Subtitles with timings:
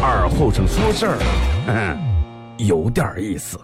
[0.00, 1.18] 二后生说事儿，
[1.66, 1.98] 嗯，
[2.58, 3.58] 有点意思。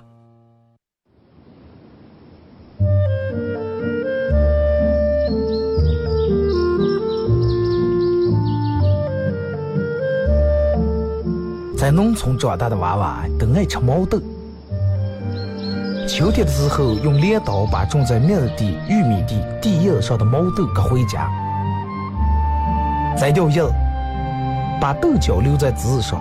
[11.76, 14.20] 在农村长大的娃娃都爱吃毛豆。
[16.06, 21.30] 秋天的时候，用镰刀把种在麦地、玉米地地叶上的毛豆割回家，
[23.16, 23.62] 摘掉叶，
[24.80, 26.20] 把豆角留在枝上。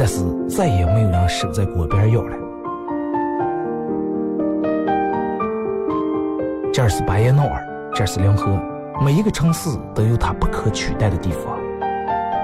[0.00, 2.34] 但是再也没有人守在锅边要了。
[6.72, 7.62] 这是巴彦淖尔，
[7.94, 8.58] 这是临河，
[9.04, 11.54] 每一个城市都有它不可取代的地方。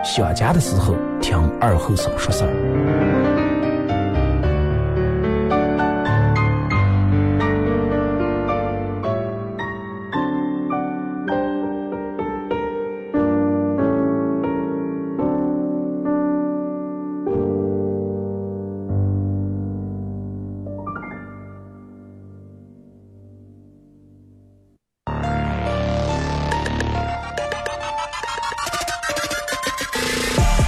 [0.05, 2.96] 想家的时候，听二后生说事儿。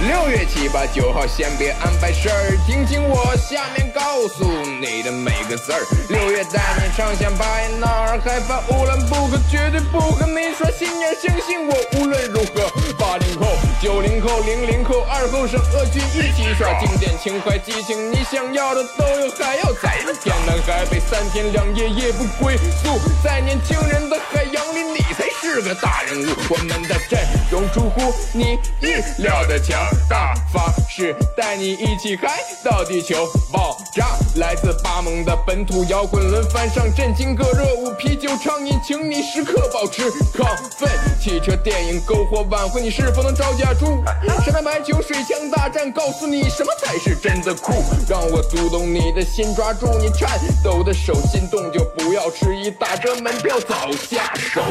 [0.09, 4.43] 六月七八九号先别安排事儿，听听我下面告诉
[4.81, 5.85] 你的每个字儿。
[6.09, 12.65] 六月带你畅想巴彦淖尔，海拔乌兰布克，绝对不和你耍心眼，相信我，无论如何。
[12.97, 13.45] 八零后、
[13.79, 25.05] 九零后、零零后、二后生，恶剧一起耍，经典情怀激情，你想要的都有，还要再天南海北，三天两夜夜不归宿，在年轻人的海洋里，你
[25.41, 26.27] 是个大人物。
[26.49, 27.19] 我们的阵
[27.51, 29.79] 容出乎你意料的强
[30.09, 30.73] 大方。
[30.89, 40.43] 是带你一起嗨到地球爆炸，来自巴蒙的本土摇滚轮番上阵，劲歌热舞，啤酒畅饮，请你时刻保持亢
[40.77, 40.89] 奋。
[41.21, 44.03] 汽车电影篝火晚会，你是否能招架住？
[44.43, 47.71] 沙滩排球水枪大战，告诉你什么才是真的酷。
[48.09, 54.61] 让我读懂你的心，抓住你颤抖的手，心动就不要迟疑，打折门票早下手。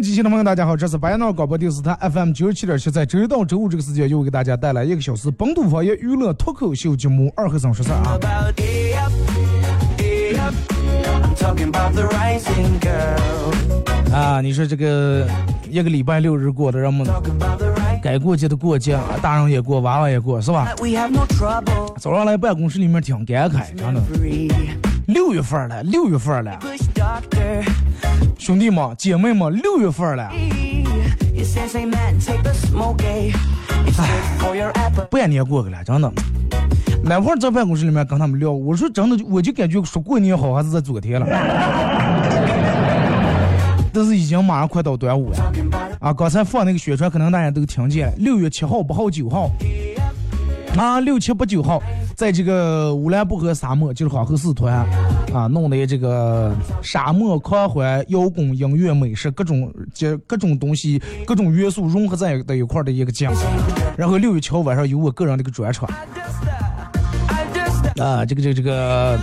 [0.00, 8.18] 机器的朋友，大家好，这是白闹广播电视台 FM 九十七点七，在周一到周五这个时间，又给大家带来一个小时本土方言娱乐脱口秀节目《二和尚说事啊》。
[14.12, 15.26] 啊，你说这个
[15.68, 17.06] 一个礼拜六日过的，让我们
[18.02, 20.72] 该过节的过节，大人也过，娃娃也过，是吧？
[21.98, 24.89] 早上来办公室里面挺感慨，真的。
[25.12, 26.56] 六月份了，六月份了，
[28.38, 30.28] 兄弟们、姐妹们，六月份了。
[30.28, 30.84] 哎
[35.10, 36.12] 半年过去了，真的。
[37.02, 41.26] 那会儿在办公室里面跟他们聊，我说真的，我就感觉说过年好还是在昨天了。
[43.92, 45.52] 但是已经马上快到端午了
[45.98, 46.12] 啊！
[46.12, 48.14] 刚才放那个宣传，可能大家都听见。
[48.18, 49.50] 六月七号、八号、九号，
[50.76, 51.82] 啊，六七八九号，
[52.16, 54.86] 在这个乌兰布和沙漠，就是黄河四团
[55.32, 63.34] 啊，弄的这个沙漠狂欢、摇滚、音乐、美食，各种这各种东西、各种元素融合在在一块的一个节目。
[63.96, 65.88] 然后六月七号晚上有我个人的一个专场。
[67.98, 69.18] 啊，这个这个这个，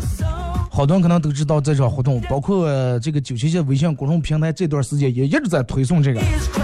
[0.69, 6.21] 好多人可能都知道这场活动，包括这个九七七微信公众平台这段时间也一直在推送这个，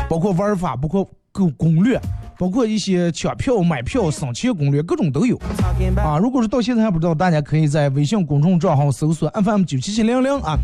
[0.07, 2.00] 包括玩法，包括购攻略，
[2.38, 5.35] 包括一些抢票、买票、省钱攻略，各种都有。
[5.97, 10.56] 啊，如果是到现在还不知道，大家可以在微信公众账号搜索 FM 九七七零零啊，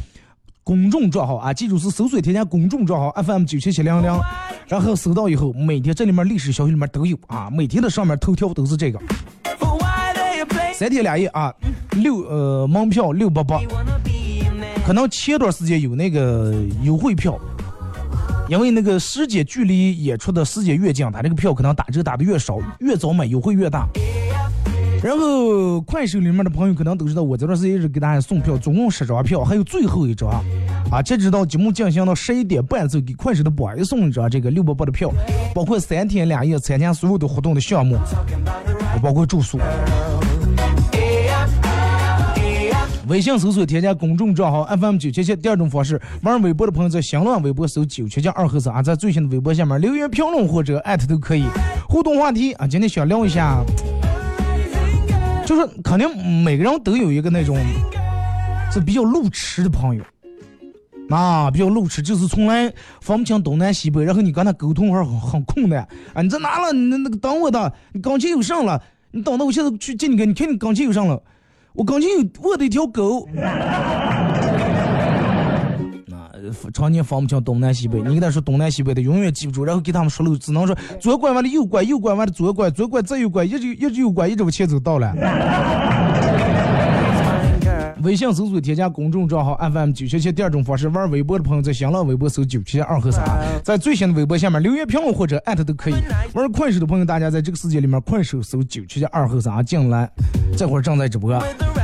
[0.64, 4.20] 公众账号啊，记住是搜索添加公众账号 FM 九七七零零，
[4.68, 9.00] 然后搜到以后，每天这里面历史消息里面都有啊，每天的上面头条都是这个。
[10.76, 11.52] 三天两夜啊，
[11.94, 13.60] 六呃门票六八八，
[14.86, 17.38] 可能前段时间有那个优惠票，
[18.50, 23.88] 因为那个时间距离演出的时间越近，他这个票可能打折打的越少，越早买优惠越大。
[25.04, 30.30] 然后快手里面的朋友可能都知道，我这段时间一直给大家送票，总共十张票，还有最后一张
[30.92, 35.12] 啊，截止到节目进行到十一点半之后，给快手的榜一送一张这个六八八的票，
[35.54, 37.98] 包括三天两夜参加所有的活动的项目，
[39.00, 39.60] 包括住宿。
[43.10, 45.36] 微信搜索添加公众账号 FM 九七七。
[45.36, 51.44] 第二种方式，玩微博的朋友在新浪微博搜九七七二和三，在最新的微博下面留言评论或者艾特都可以。
[51.88, 53.64] 互动话题啊，今天想聊一下，
[55.44, 56.08] 就是肯定
[56.44, 57.58] 每个人都有一个那种
[58.72, 60.04] 是比较路痴的朋友，
[61.10, 62.72] 啊，比较路痴，就是从来
[63.02, 65.80] 分不清东南西北，然后你跟他沟通还很很困难
[66.14, 66.22] 啊。
[66.22, 66.72] 你在哪了？
[66.72, 68.80] 你那个等我的，你钢琴又上了，
[69.10, 71.20] 你等到我现在去接你个，你看你钢琴又上了。
[71.80, 73.26] 我刚才有我的一条狗，
[76.06, 76.30] 那
[76.74, 85.16] 常年分不清东南西北，你跟他说东南西北的永远记不住，然后给他们说了只能说左拐弯的右拐，右拐弯的左拐，左拐再右拐，一直一直右拐，一直往前走到了。
[88.04, 90.32] 微信搜索添加公众账号 FM 九七七。
[90.32, 93.26] 第二种方式，玩微博的朋友在新浪微博搜九七七二和三，
[93.64, 95.96] 在最新的微博下面留言评论或者艾特都可以。
[96.34, 100.10] 玩快手的朋友，大家在这个世界里面快手搜九七七二和三进来，
[100.56, 101.38] 这会儿正在直播。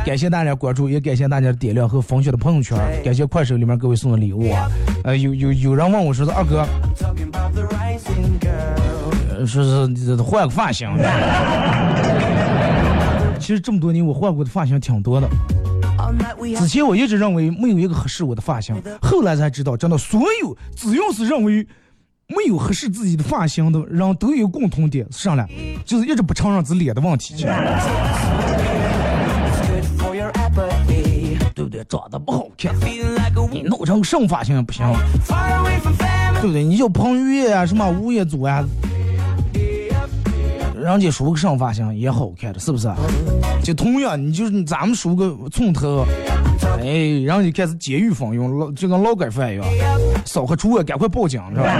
[0.05, 2.77] 感谢大家关注，也感谢大家的点亮和分享的朋友圈。
[3.03, 4.71] 感谢快手里面各位送的礼物啊！
[5.03, 6.65] 呃，有有有人问我说是二哥，
[9.45, 9.63] 说
[9.95, 10.87] 是换个发型。
[13.37, 15.27] 其实这么多年我换过的发型挺多的。
[16.57, 21.67] 之前我一直认为没有一个合适我的发型，后来才知道，真的所有只要是认为
[22.27, 25.47] 没有合适自己的发型的人都有共同点，上来
[25.85, 27.35] 就是一直不承认自己脸的问题，
[31.53, 31.83] 对不对？
[31.87, 32.73] 长得不好看，
[33.51, 34.85] 你弄成什么发型也不行，
[36.41, 36.63] 对不对？
[36.63, 38.65] 你叫彭于晏啊，什么吴彦祖啊。
[40.85, 42.87] 人家梳个上发型也好看的，是不是？
[43.63, 46.05] 就同样，你就是咱们梳个寸头，
[46.79, 49.65] 哎，人家开始监狱风用，老就跟劳改犯一样，
[50.25, 51.63] 扫黑除恶，赶快报警，是吧？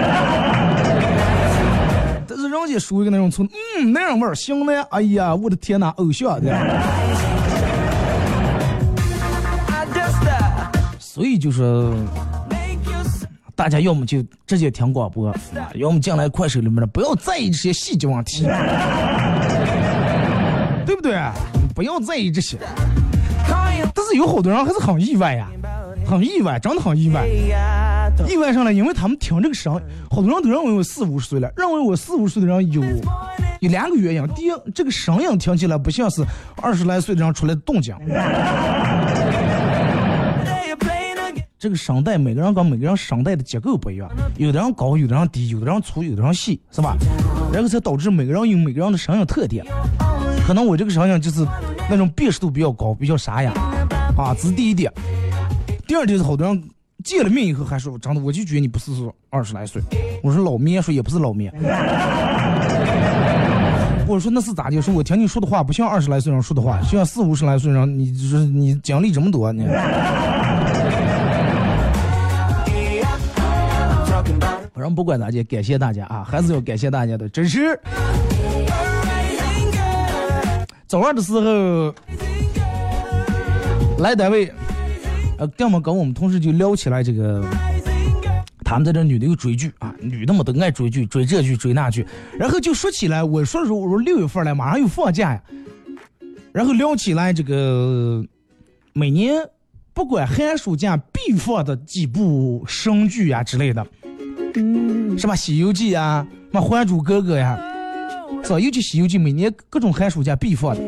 [2.27, 3.47] 但是人家梳一个那种寸，
[3.77, 4.81] 嗯，那样味儿行呢。
[4.89, 6.51] 哎呀，我的天哪，偶像的。
[10.97, 11.93] 所以就是。
[13.55, 15.33] 大家要么就直接听广播，
[15.75, 18.43] 要么进来快手里面的，不要在意这些细节问题，
[20.85, 21.17] 对不对？
[21.73, 22.57] 不要在意这些。
[23.93, 25.47] 但是有好多人还是很意外呀，
[26.05, 27.25] 很意外，真的很意外。
[28.29, 29.73] 意外上来，因为他们听这个声，
[30.09, 32.81] 好多人都认为我四五十岁了，认为我四五十岁的人有
[33.59, 36.23] 有两个原因：第一，这个声音听起来不像是
[36.61, 37.95] 二十来岁的人出来的动静。
[41.57, 46.97] 这个声带每个人跟每个人声带的结构不一样，有的人高，有的人低，有的人粗，有的人细，是吧？
[47.51, 49.65] 然后才导致每个人有每个人的声音特点。
[50.45, 51.47] 可能我这个声音就是
[51.89, 53.51] 那种辨识度比较高，比较沙哑，
[54.17, 54.91] 啊，这是第一点。
[55.87, 56.63] 第二点是好多人
[57.03, 59.81] 见了面以后还说，真的，我就觉得你不是说二十来岁。
[60.21, 61.53] 我说老面，说也不是老面。
[64.07, 64.79] 我说那是咋的？
[64.81, 69.63] 说我听你说的话不像二十来岁人说的话，像四五十来岁人，你就是你经历这么多呢。
[74.85, 77.77] 正不管咋地，感谢大家啊，还是要感谢大家的支持。
[80.87, 81.93] 早上的时候
[83.97, 84.51] 来单位，
[85.39, 87.43] 呃，要么跟我们同事就聊起来这个，
[88.63, 92.05] 他们在这女的又追剧啊，女的嘛都爱追剧，追这剧追那剧，
[92.37, 95.41] 然后就说起来，我说的时候我说六月份了，马上又放假呀，
[96.53, 98.23] 然后聊起来这个
[98.93, 99.33] 每年
[99.93, 103.85] 不管寒暑假必放的几部神剧啊之类的，
[105.17, 107.59] 什么《西游记》啊，什么《还珠格格》呀。
[108.43, 110.81] 是吧尤其《西游记》每年各种寒暑假必放的，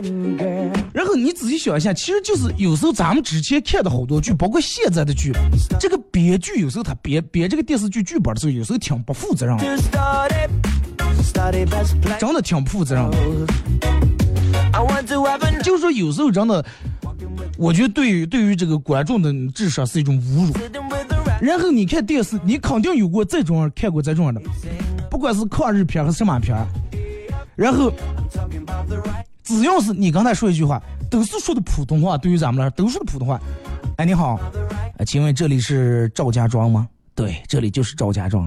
[0.94, 5.32] 然后你仔细想一下，其实就是有时候咱们之前看的好多剧，包括现在的剧，
[5.80, 9.64] 这个编剧有时候他编编这个电视剧剧本的时候，有时候挺不负责任的，
[12.20, 13.10] 真的挺不负责任。
[15.64, 16.64] 就是说有时候真的，
[17.58, 20.54] 我觉得对于对于这个观众的智商是一种侮辱。
[21.40, 24.42] 然后你看电视，你肯定有过这种看过这种的，
[25.10, 26.58] 不管是抗日片还是什么片。
[27.56, 27.92] 然后，
[29.44, 32.18] 只要是你刚才说一句话，都是说的普通话。
[32.18, 33.40] 对于咱们来说，都说的普通话。
[33.98, 34.40] 哎，你好，
[35.06, 36.88] 请问这里是赵家庄吗？
[37.16, 38.46] 对，这里就是赵家庄。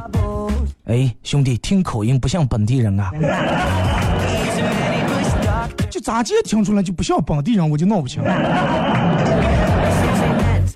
[0.85, 3.11] 哎，兄弟，听口音不像本地人啊。
[5.90, 8.23] 就咋接听出来就不像本地人，我就闹不清。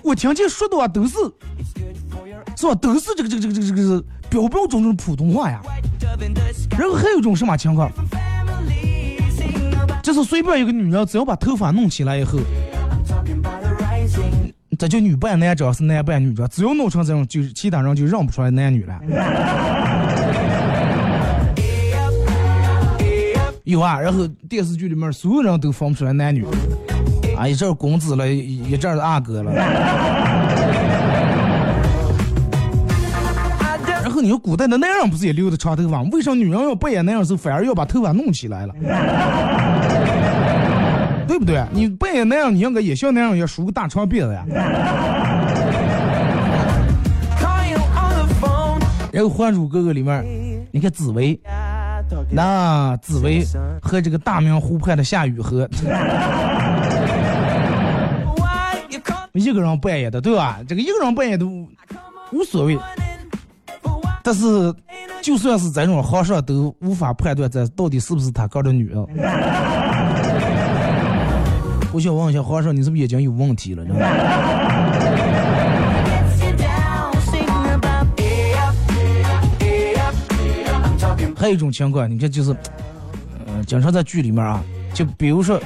[0.03, 1.15] 我听见说的话都是，
[2.55, 2.75] 是吧？
[2.75, 5.61] 都是这个这个这个这个这个标标准准普通话呀。
[6.77, 7.91] 然后还有一种什么情况？
[10.01, 12.37] 就是随便一个女人，只要把头发弄起来以后，
[14.77, 18.99] 这就女扮男装是男扮女装，只要弄成这种，就是其他人就认不出来男女了。
[23.63, 26.45] 有啊，然后电视剧里面所有人都分不出来男女，
[27.35, 29.51] 啊，一阵公子了，一阵阿哥了。
[34.15, 36.01] 后你说古代的男人不是也留的长头发？
[36.03, 38.73] 为啥女人要扮演男人时候反而要把头发弄起来了？
[41.27, 41.61] 对不对？
[41.71, 44.45] 你扮演男人，你应该也像男人一样梳个大长辫子呀。
[49.11, 50.23] 然后《还珠格格》里面，
[50.71, 51.39] 你看紫薇，
[52.31, 53.45] 那紫薇
[53.81, 55.69] 和这个大明湖畔的夏雨荷，
[59.33, 60.59] 一个人扮演的，对吧？
[60.67, 61.47] 这个一个人扮演都
[62.31, 62.77] 无所谓。
[64.25, 64.73] 但是，
[65.21, 69.05] 就算是这种皇上都无法判断这到底是不是他哥的女儿。
[71.93, 73.85] 我想问一下皇上，你是不是眼睛有问题了？
[81.37, 82.51] 还有一种情况，你看就是，
[83.45, 85.61] 嗯，经常在剧里面啊，就比如说。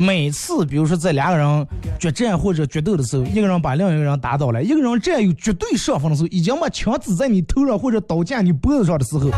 [0.00, 1.66] 每次，比如说在两个人
[1.98, 9.30] 决战或者决斗的时候，一个人把另一个人打倒了，一个人占有绝对上风的时候，已经把枪指在你头上或者刀架你脖子上的时候，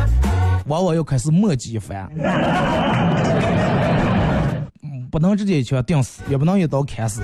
[0.69, 2.09] 往往要开始墨迹一番。
[5.11, 7.21] 不能直接一枪定死，也不能一刀砍死，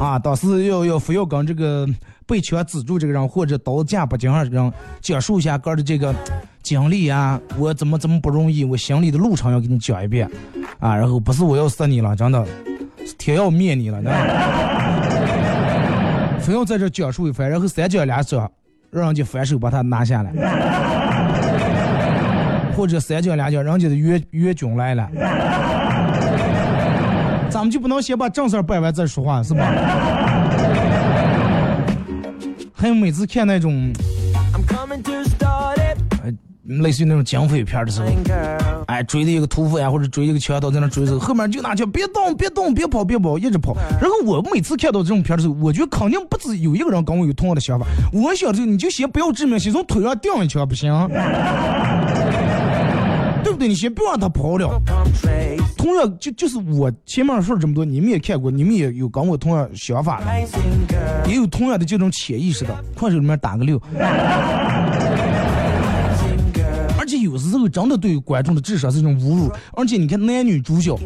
[0.00, 1.88] 啊，当时要要非要跟这个
[2.26, 6.12] 被枪指住这个人或者刀架不上这个人讲述一下哥的这个
[6.66, 10.28] 经历啊，我怎么怎么不容易，我心里的路程要给你讲一遍。
[10.80, 12.44] 啊，然后不是我要杀你了，真的，
[13.16, 14.18] 天要灭你了，真的
[16.42, 18.50] 非要在这讲述一番，然后三讲两讲，
[18.90, 20.32] 让人家反手把他拿下来，
[22.76, 25.08] 或者三讲两讲，人家的援援军来了，
[27.48, 29.64] 咱们就不能先把正事办完再说话，是吧？
[32.74, 33.92] 还有每次看那种。
[36.68, 38.06] 类似于那种警匪片的时候，
[38.86, 43.76] 哎，追的一个屠夫呀，或者追一个强盗在那追的时候，后面就拿枪别动，别动，别跑，别跑，一直跑。
[44.00, 47.86] 然后我每次看到这种片的时候，我觉得肯定不止有一个人跟我有同样的想法。
[48.12, 50.92] 我想着你就先不要致命，先从腿上钉一枪不行？
[53.42, 53.68] 对不对？
[53.68, 54.68] 你先不让他跑了。
[55.76, 60.26] 同样，就就是我前面说了这么多，你们也看过，你们也有跟我同样想法的，
[61.30, 63.80] 也有同样的这种潜意识的，快手里面打个六。
[67.06, 69.48] 而且有时候真的对观众的智商是一种侮辱。
[69.74, 70.98] 而且你看男女主角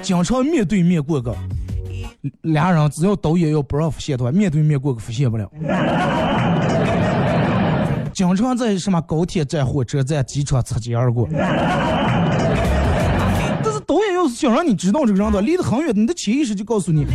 [0.00, 1.36] 经常面对面过个，
[2.40, 5.46] 俩人只要导演要不让浮现的话，面对面过个浮现不了。
[8.14, 11.28] 经常在什么高铁站、火车站、机场擦肩而过。
[11.30, 11.42] 但
[13.64, 17.06] 是导演要是想让你知道这个人的离得很远，你的潜意识就告诉你，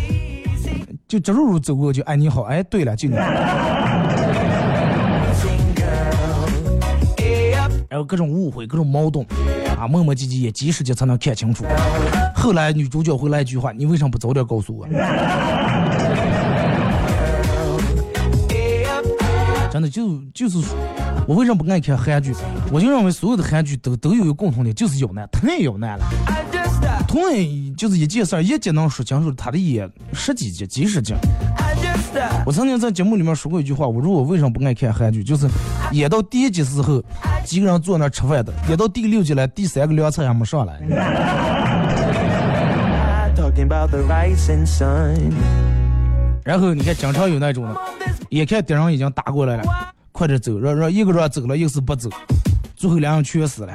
[1.07, 3.15] 就直入入走过去，哎你好，哎对了就你。
[8.03, 9.25] 各种误会，各种矛盾，
[9.77, 11.65] 啊，磨磨唧唧也几时间才能看清楚。
[12.35, 14.87] 后来女主角回来一句话：“你为什么不早点告诉我？”
[19.69, 20.57] 真的就就是
[21.27, 22.33] 我为什么不爱看韩剧？
[22.71, 26.05] 我就认为所有的韩剧都都有一个共同点，就是要难，太要难了。
[27.07, 31.13] 同样就是一件事儿，一集能说清楚他的演十几集、几十集。
[32.45, 35.23] 我曾经在节目里面说过一句话，我说我为什么不爱看韩剧？
[35.23, 35.47] 就是
[35.91, 37.03] 演到第一集时候，
[37.47, 40.81] 几个人坐那儿吃饭的；演到第六集了，第三个凉菜还没上来。
[46.43, 47.75] 然后你看，经常有那种的，
[48.31, 49.63] 眼看敌人已经打过来了，
[50.11, 52.09] 快点走，让让一个人走了，一个是不走，
[52.75, 53.73] 最后两人全死了。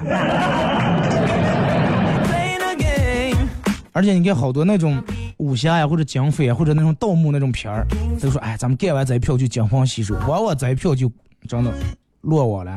[3.94, 5.02] 而且你看好多那种
[5.38, 7.86] 武侠呀，或者警匪啊，或者那种盗墓那种片儿，
[8.20, 11.10] 都说哎，咱们干完这一票就惊慌失手，往往这一票就
[11.48, 11.72] 真的
[12.22, 12.72] 落网了。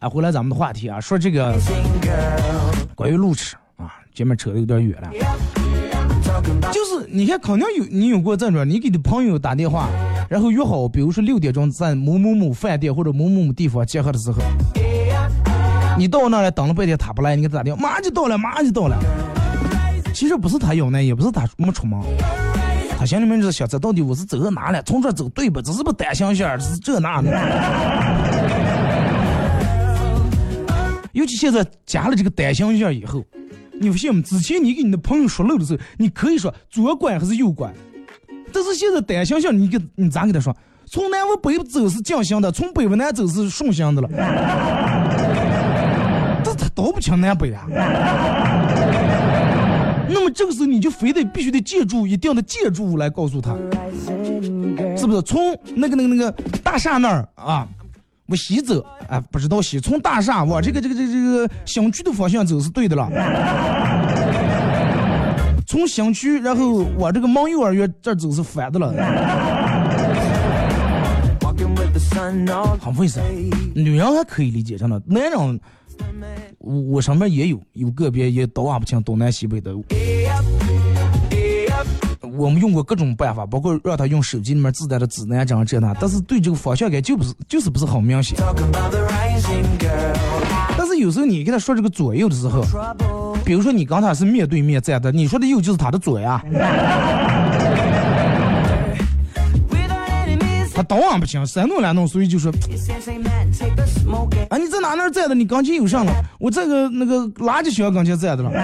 [0.00, 1.54] 哎，回来咱们的话题啊，说这个
[2.94, 5.10] 关于路痴啊，前面扯的有点远了。
[6.72, 9.88] 就是你看，肯定有你有过这种，你给你朋友打电话，
[10.28, 14.38] 然后约好，比如说六点钟在某某某饭店或者某某某地方集合的时候。
[15.98, 18.96] 你到那了等了半天，他不来，你给他打电话，马上就到了，马上就到了。
[20.14, 22.00] 其实不是他要难，也不是他没出门，
[23.00, 25.62] 他心里面就是想这到底我是走到哪了，从这走对不？
[25.62, 27.30] 这是不单行线，是这那的。
[31.12, 33.24] 尤其现在加了这个单行线以后，
[33.80, 34.20] 你发现吗？
[34.22, 37.72] 之前你给你的朋友说路的时候，你可以说左拐还是右拐，
[38.52, 40.54] 但是现在单行线，你给你咋给他说？
[40.84, 44.10] 从南往北走是降行的，从北往南走是顺行的了。
[46.44, 47.66] 这他都不清南北啊，
[50.12, 53.54] 那么这个时候你就非得必须得借助一定的建筑物来告诉他，
[54.96, 55.22] 是不是？
[55.22, 56.30] 从那个那个那个
[56.64, 57.68] 大厦那儿啊，
[58.26, 63.08] 往西走，啊，不知道西，从大厦往这个这个这个这个小区的方向走是对的了。
[65.66, 68.92] 从小区然后往这个蒙幼儿园这儿走是反的了。
[72.80, 73.20] 很费事？
[73.74, 75.60] 女人还可以理解，真的，男人。
[76.58, 79.74] 我我上面也有有个别也都不清东南西北的，
[82.36, 88.38] 我们用过各种办法，包括让他用手机里面自带的指南针这那，但是对这个方向感就不是就是不是很明显。
[90.76, 92.62] 但是有时候你跟他说这个左右的时候，
[93.44, 96.42] 比如说你刚才是面对面站的，你说的右就是他的左呀。
[100.72, 102.50] 他当然不行，三弄两弄，所以就说，
[104.48, 105.34] 啊，你在哪那儿站的？
[105.34, 108.50] 你钢琴有上了，我这个那个垃圾箱刚才站的了。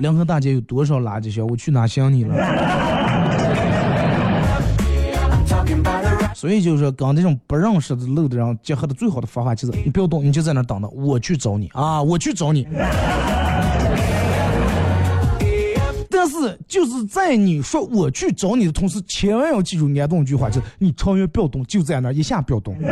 [0.00, 1.46] 两河大街有多少垃圾箱？
[1.46, 2.34] 我去哪想你了？
[6.34, 12.66] 所以就是说，跟这种不认识的路的人结合的最好的方法就是，你不要动，你就在那等着，我去找你啊，我去找你。
[16.22, 22.76] 但是就是在你说我去找你的同时，千万要记住安东一句话，就是你超越不要动，就在那儿一下不要动，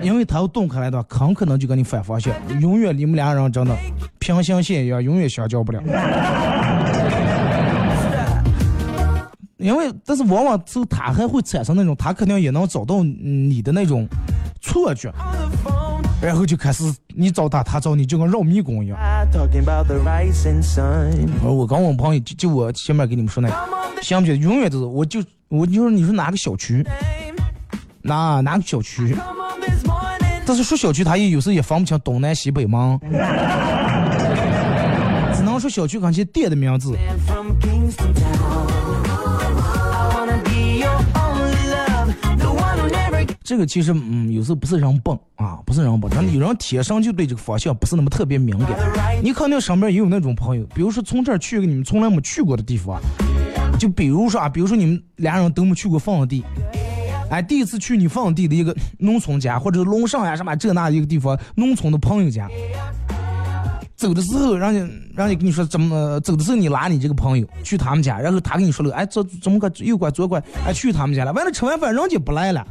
[0.00, 3.76] 因为他要动开来的话，很可能就跟你反方向，永远你们俩人真的
[4.20, 5.82] 平行线一样，永远相交不了。
[9.58, 14.06] 因为但是往往之后他还会产生那种，他肯定也能找到你的那种
[14.60, 15.12] 错觉。
[16.22, 18.96] 然后就开始你找他，他找你，就跟绕迷宫一样。
[21.42, 23.48] 我刚我朋友就就我前面给你们说那，
[24.00, 26.86] 想不起来，永远都是我就我就说你说哪个小区，
[28.02, 29.16] 哪哪个小区？
[30.46, 33.00] 但是说小区，他也有时候也分不清东南西北嘛，
[35.34, 36.96] 只能说小区刚些店的名字。
[43.44, 48.68] 这个其实，嗯，有时候不是人笨啊，不是人笨，真的有人天生就对这个方向不是那么特别敏感。
[49.22, 53.00] 你肯定身边也有那种朋友，比如说从这儿去一个你们从来没去过的地方，
[53.78, 56.44] 就比如说啊，比如说你们俩人都没去过放地，
[57.30, 62.48] 哎，第一次去你放地的一个农村家，或者龙上呀什么这那一个地方，农村的朋友家，
[63.96, 72.64] 走的时候，人家人家跟你说怎么走的时候，你拉你这个朋友去他们家，然后他跟你说了，哎，这怎么个右拐左拐，哎，去他们家了，完了吃完饭人家不来了。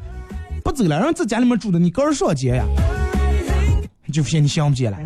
[0.63, 2.65] 不走了，人在家里面住的，你个人上街呀，
[4.11, 4.97] 就嫌你想不见了。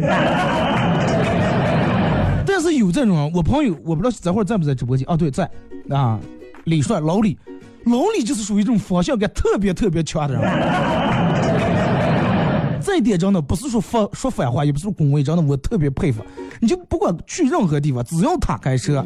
[2.45, 5.05] 但是有这种，我朋友，我不知道这会儿在不在直播间？
[5.07, 5.49] 啊，对，在
[5.89, 6.19] 啊。
[6.65, 7.37] 李帅，老李，
[7.83, 10.41] 老李就是属于这种方向感特别特别强的人。
[12.81, 16.25] 这一点真的不是说说说反话，也不是恭维，真的我特别佩服。
[16.59, 19.05] 你就不管去任何地方，只要他开车，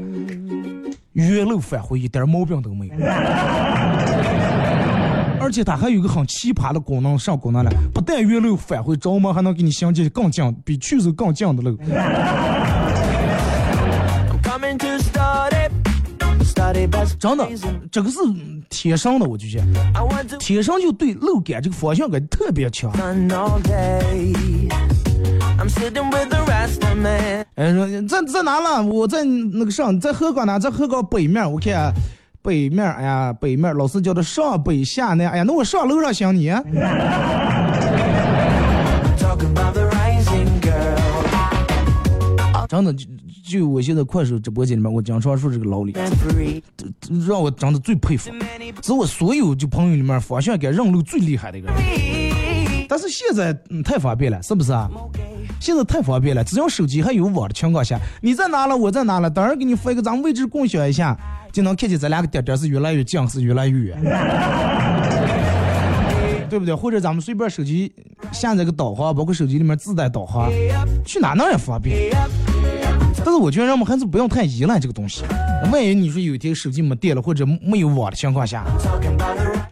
[1.11, 2.93] 原路返回一点毛病都没有。
[5.49, 7.71] 而且它还有个很奇葩的功能，啥功能呢？
[7.91, 11.75] 不但原路返回，着魔还能给你相接更近，比去时更近的路。
[17.17, 17.47] 真的，
[17.91, 18.19] 这个是
[18.69, 22.91] 天生的，我就觉得，天生就对路感这个方向感特别强。
[27.55, 28.83] 哎，说在在哪了？
[28.83, 31.51] 我在那个上，在河港呢，在河港北面。
[31.51, 31.91] 我看
[32.49, 35.29] 北面，哎呀，北面老师叫他上北下南。
[35.29, 36.51] 哎呀，那我上楼上想你。
[42.67, 43.05] 真的就
[43.47, 45.95] 就我现在快手直播间里面，我经常说这个老李，
[47.27, 48.31] 让我真的最佩服，
[48.81, 51.77] 是我所有就朋友里面方向感认路最厉害的一个人。
[52.87, 54.89] 但是现在嗯太方便了，是不是啊？
[55.59, 61.15] 现在太方便了，只要手机还有网的情况下，你在哪了，我在哪了，等会儿给你发一个咱们位置共享一下，
[61.51, 63.97] 就能看见咱俩个点点是越来越近，是越来越远，
[66.49, 66.73] 对不对？
[66.73, 67.91] 或者咱们随便手机
[68.31, 70.51] 下载个导航，包括手机里面自带导航，
[71.05, 72.11] 去哪哪也方便。
[73.25, 75.23] 但是我觉得人们还是不用太依赖这个东西。
[75.71, 78.63] 万一你说有一天手机没电了，或者没有网的情况下，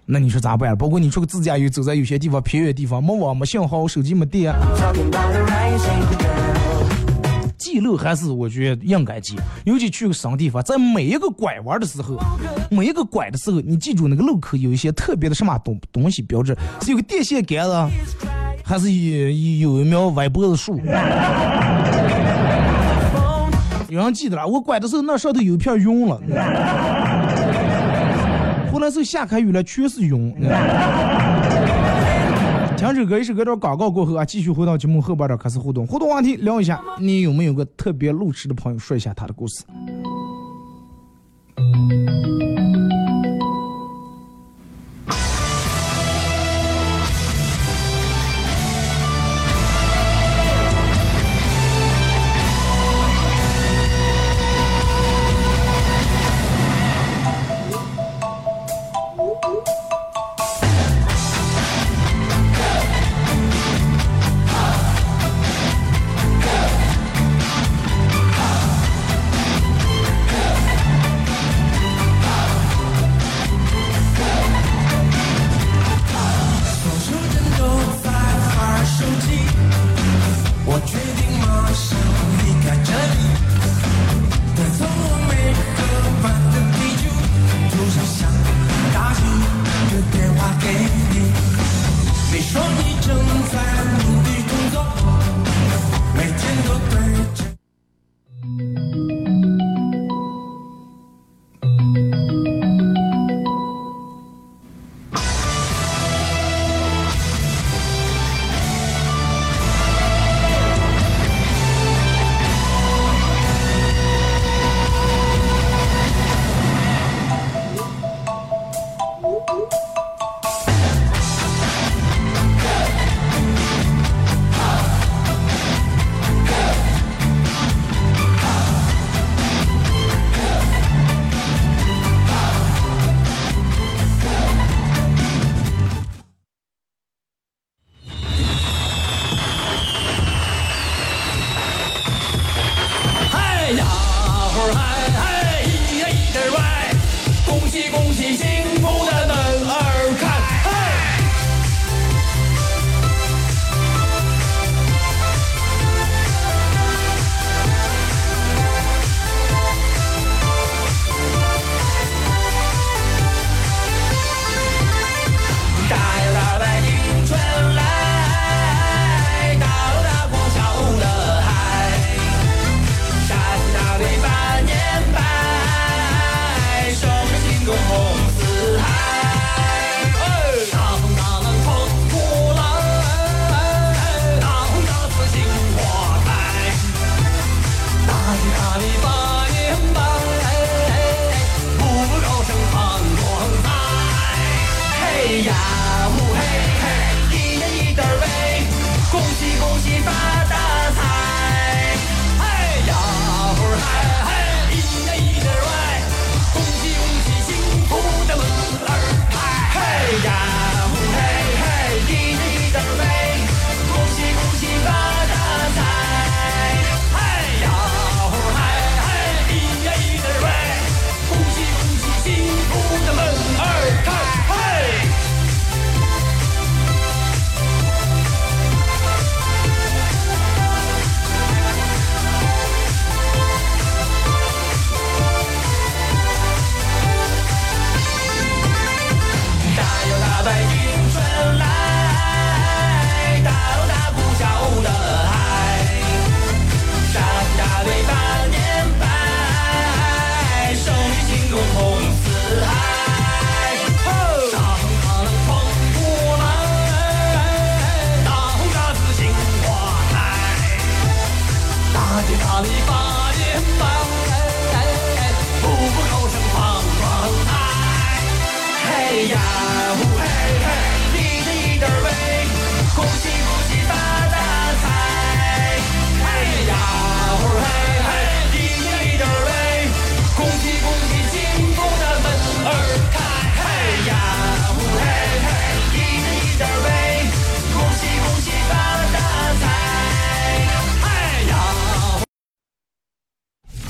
[0.05, 0.77] 那你说咋办？
[0.77, 4.53] 包括你出个自驾游，走在有些地方偏远地方，没网没信号，手机没电，
[7.79, 9.35] 路还是我觉得应该记。
[9.65, 12.17] 尤其去个什么地方，在每一个拐弯的时候，
[12.69, 17.73] 每一个拐的时候，你记住那个路口有一些特别的什么东东西标志，是有个电线杆子，
[18.63, 20.79] 还是有有一苗歪脖子树？
[23.89, 26.21] 有人记得了，我拐的时候那上头有一片云了。
[28.69, 30.35] 后来是下开雨了，全是云。
[32.77, 35.85] 听首歌，一首歌段广告过后啊，继续回到节目后半段开始互动。
[35.85, 38.77] 互动话题聊一下，你有没有个特别路痴的朋友？
[38.77, 39.63] 说一下他的故事。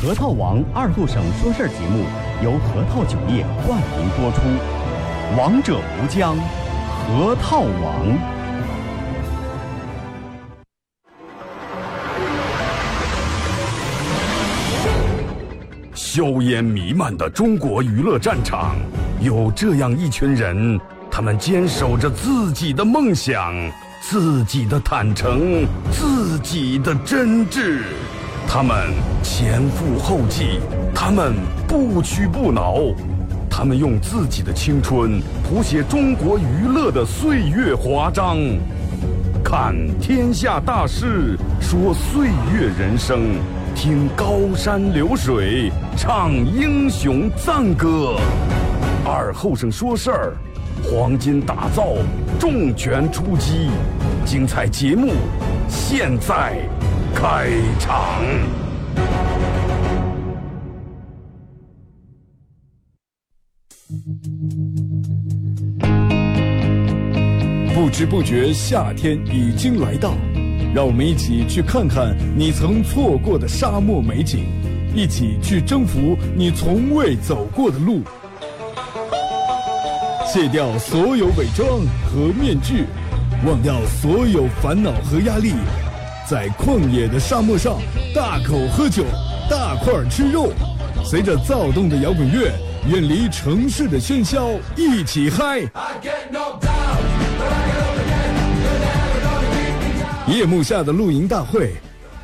[0.08, 2.06] 核桃王二后省说事儿节目
[2.42, 4.40] 由核桃酒业冠名播出，
[5.38, 6.38] 王者无疆，
[6.88, 8.18] 核桃王。
[15.94, 18.78] 硝烟弥漫的中国娱乐战场，
[19.20, 20.80] 有这样一群人，
[21.12, 23.54] 他们坚守着自己的梦想，
[24.00, 27.82] 自己的坦诚，自己的真挚。
[28.50, 28.94] 他们
[29.30, 30.62] 前赴后继，
[30.96, 31.34] 他们
[31.68, 32.78] 不屈不挠，
[33.50, 38.38] 他们用自己的青春谱写中国娱乐的岁月华章。
[39.44, 43.36] 看天下大事，说岁月人生，
[43.76, 48.16] 听高山流水，唱英雄赞歌。
[49.06, 50.38] 二后生说事儿，
[50.84, 51.90] 黄金打造，
[52.40, 53.70] 重拳出击，
[54.26, 55.12] 精彩节目
[55.68, 56.58] 现在
[57.14, 58.24] 开场。
[67.74, 70.14] 不知不觉，夏天已经来到，
[70.74, 74.46] 让我们一起去看看你曾错过的沙漠美景，
[74.94, 78.02] 一起去征服你从未走过的路，
[80.26, 81.68] 卸掉所有伪装
[82.06, 82.86] 和面具，
[83.46, 85.54] 忘掉所有烦恼和压力，
[86.30, 87.78] 在旷野的沙漠上
[88.14, 89.06] 大口喝酒，
[89.50, 90.52] 大块吃肉，
[91.06, 92.52] 随着躁动的摇滚乐，
[92.90, 95.62] 远离城市的喧嚣，一起嗨！
[100.28, 101.76] 夜幕下的露营大会，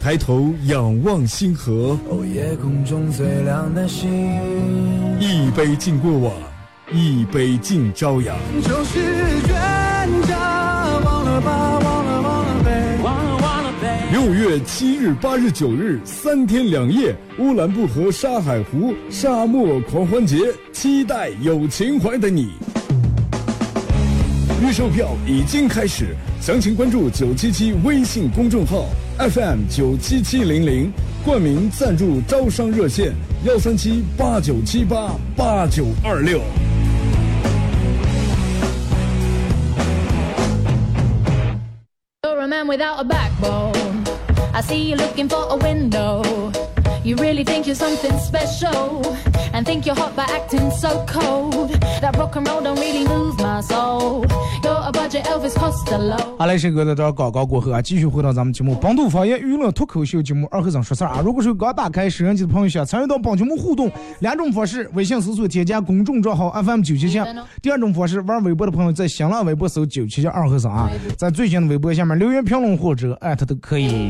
[0.02, 4.38] 抬头仰望星河，哦，夜空中最亮的星，
[5.18, 6.34] 一杯敬过往，
[6.92, 8.36] 一杯敬朝阳。
[8.64, 9.00] 就是
[9.48, 10.38] 冤家，
[11.06, 11.73] 忘了吧，
[14.24, 20.38] 六月七日、八日、九日三天两夜，乌兰布和沙海湖沙漠狂欢节，
[20.72, 22.54] 期待有情怀的你。
[24.66, 28.86] 预售票已经开始，详情关注九七七微信公众号
[29.20, 30.90] FM 九七七零零，
[31.26, 33.12] 冠名赞助招商热线
[33.44, 36.40] 幺三七八九七八八九二六。
[42.66, 43.93] Without a backbone.
[44.56, 46.43] I see you looking for a window.
[47.06, 49.02] You really think you're something special
[49.52, 51.72] and think you're hot by acting so cold.
[52.00, 54.26] That rock and roll don't really move my soul.
[54.64, 56.18] You're a budget Elvis Costello.
[56.40, 61.22] 好嘞，这个在这儿广告过后啊，继续回到咱们节目《本土方言娱乐脱口秀节目》二和尚说事儿啊。
[61.22, 67.20] 如果是刚打开收音机的朋友，想参与到本节目互动，两种方式：微信搜索添加公众账号 FM 九七七；
[67.62, 74.10] 第二种方式，玩微博的朋友在新浪微博搜九七七二和尚啊，在最新的微博下面留言评论或者艾特都可以。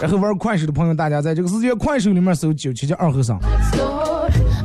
[0.00, 3.38] 然后玩快手的朋友，大家在这个世界快手里面搜九七七二和尚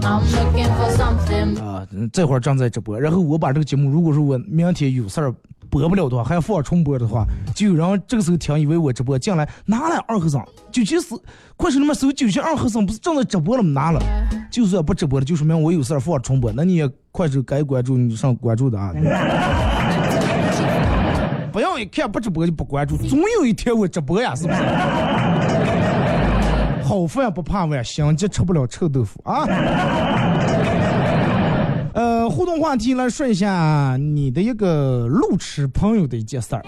[0.04, 3.00] 啊，这会儿正在直播。
[3.00, 5.34] 然后我把这个节目，如果说我明天有事儿
[5.70, 11.22] 播不了的话，还要放重播的话，就有人这个时候听，以为我直播进来拿了二和尚，九七四
[11.58, 13.82] 快手里面搜九七二和尚，不是正在直播了吗？
[13.82, 14.00] 拿了，
[14.50, 18.94] 就算不直播了，就说明我有事儿放重播，那你也快手该关注你上关注的啊。
[21.52, 24.60] 不要一看不直播就不关注，总有一天我直播呀，是不是？
[26.88, 29.44] 好饭不怕晚，心急吃不了臭豆腐啊。
[31.94, 36.64] 呃，互动话题来说一下你的一个路痴朋友的一件事儿。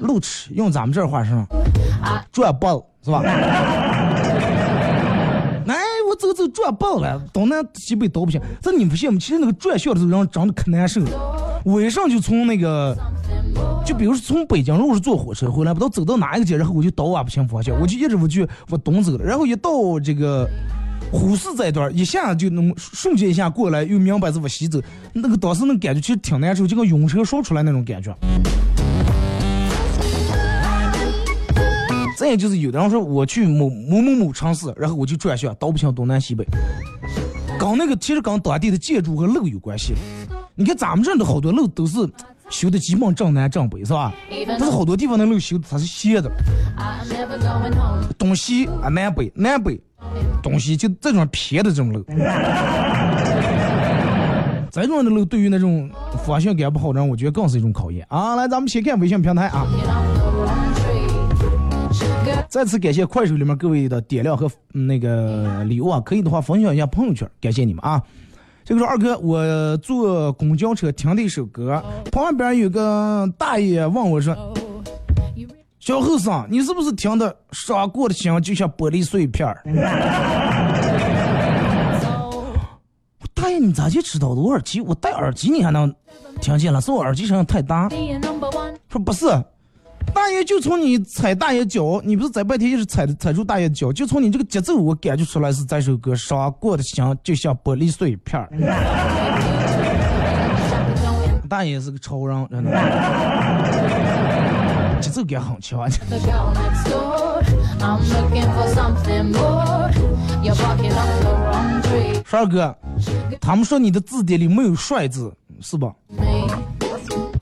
[0.00, 1.46] 路痴用咱们这儿话说，
[2.32, 3.22] 转爆是吧？
[6.14, 8.40] 走走转爆了，东南西北都不行。
[8.60, 9.18] 这你不信吗？
[9.20, 11.62] 其实那个转向的时候，让长得可难受了。
[11.64, 12.96] 我一上就从那个，
[13.86, 19.70] 就比如说从北京，如果是坐火车回来，不知道走到哪一个街，然后我就倒啊不行方向，我就一直我就往东走了，然后一到
[20.02, 20.46] 这个
[21.10, 24.78] 呼市这一段，一下就能瞬间一下过来，又明白是往西走，
[25.14, 28.14] 那个当时那感觉其实挺难受，就跟晕车说出来那种感觉。
[32.16, 36.46] 再也就是有的人说我去某某某某城市，然后我就转向，倒不清东南西北，
[37.58, 39.94] 跟那个其实跟当地的建筑和路有关系。
[40.54, 41.98] 你看咱们这儿的好多路都是
[42.48, 44.14] 修的基本正南正北是吧？
[44.46, 46.30] 但是好多地方的路修的它是斜的，
[48.16, 49.80] 东西啊南北南北
[50.40, 52.04] 东西就这种偏的这种路。
[54.70, 55.88] 这种的路对于那种
[56.24, 58.34] 方向感不好的人，我觉得更是一种考验啊！
[58.34, 59.66] 来，咱们先看微信平台啊。
[62.54, 68.00] 再次感谢快手里面各位的点亮和那个礼物啊，可以的话分享一下朋友圈，感谢你们啊。
[68.64, 74.36] 这个二哥，我坐公交车听的一首歌，旁边有个大爷问我说，
[75.80, 79.52] 小后生，你是不是听的刷过的星，就像玻璃碎片？
[83.34, 84.40] 大爷，你咋就知道的？
[84.40, 85.92] 我耳机我戴耳机你还能
[86.40, 87.88] 听见了，是我耳机声音太大。
[88.88, 89.26] 说不是。
[90.14, 98.48] 大爷就从你踩大爷脚，你不是在半天一直踩踩住大爷脚，就从你这个节奏我感觉出来是这首歌伤过的心就像玻璃碎片。
[101.48, 102.70] 大爷是个超人，真的，
[105.00, 105.86] 节奏感很强。
[112.24, 112.74] 帅哥，
[113.40, 115.92] 他们说你的字典里没有帅字，是吧？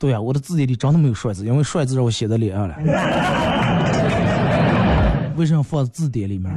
[0.02, 2.74] 对啊，我的字典里真的没有帅字，因为帅字让我写在脸上了。
[5.36, 6.52] 为什么放字典里面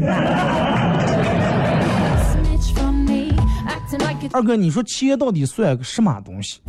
[4.33, 6.59] 二哥，你说钱到底算个什么东西.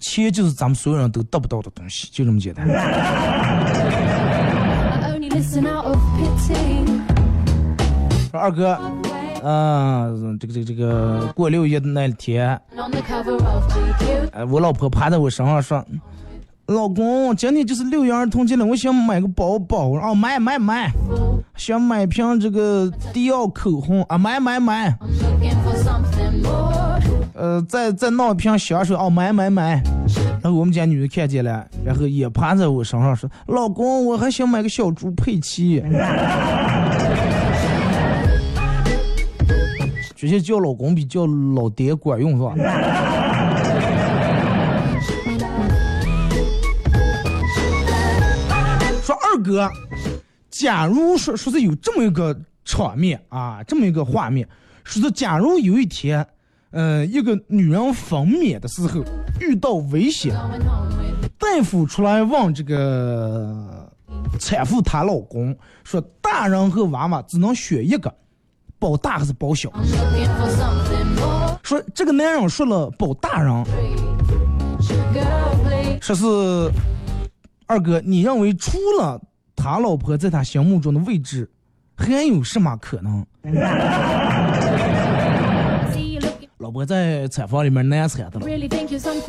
[0.00, 2.66] 钱就是咱们所有人都得不到的东西，就这么简单。
[8.32, 8.76] 说 二哥，
[9.42, 10.06] 啊、
[10.38, 14.28] 这个这个这个过六一的那天，On the cover of GQ.
[14.32, 15.84] 呃，我老婆趴在我身上说
[16.66, 20.92] ：“老公，今天就是六一儿童节了，我想买个包包。”我说：“哦，买买买，
[21.56, 24.96] 想买瓶这个迪奥口红啊，买买买。
[27.34, 29.82] 呃，再再弄一瓶香水哦，买买买。”
[30.40, 35.82] 然后我们家女的看见了，然后也趴在我身上说：“老公，我还想买个小猪佩奇。”
[40.22, 42.54] 这些叫老公比叫老爹管用是吧？
[49.02, 49.68] 说二哥，
[50.48, 54.48] 假如说说是有这么一个场面啊，这么一个画面，
[54.84, 56.24] 说是假如有一天，
[56.70, 59.02] 呃，一个女人分娩的时候
[59.40, 60.36] 遇到危险，
[61.36, 63.90] 大夫出来问这个
[64.38, 68.14] 产妇她老公说，大人和娃娃只能选一个，
[68.82, 69.70] 保大还是保小.
[71.62, 73.64] 说这个男人说了保大人，
[76.00, 76.26] 说是
[77.68, 79.20] 二哥，你认为除了
[79.54, 81.48] 他老婆在他心目中的位置，
[81.96, 83.24] 还有什么可能.
[86.58, 88.46] 老婆在产房里面难产的了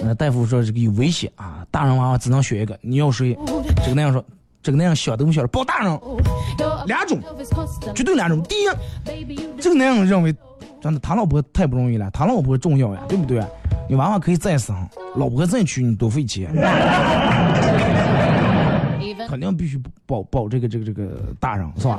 [0.03, 3.37] 呃，大夫说这个有危险啊，大人娃娃只能选一个，你要谁.
[3.83, 4.25] 这个男人说，
[4.63, 5.99] 这个男人想都没想，保大人
[6.87, 7.21] 两种，
[7.93, 8.41] 绝对两种。
[8.43, 8.69] 第一，
[9.59, 10.33] 这个男人认为，
[10.81, 13.43] 真的他老婆太不容易了，他老婆重要呀，对不对？
[13.89, 14.73] 你娃娃可以再生，
[15.17, 16.49] 老婆再娶你多费钱，
[19.27, 21.97] 肯定必须保保这个这个这个大人是吧.